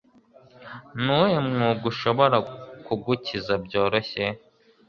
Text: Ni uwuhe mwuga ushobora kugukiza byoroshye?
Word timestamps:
Ni 1.01 1.09
uwuhe 1.13 1.37
mwuga 1.47 1.83
ushobora 1.91 2.37
kugukiza 2.85 3.53
byoroshye? 3.65 4.25